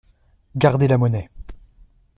[0.55, 1.29] Gardez la monnaie.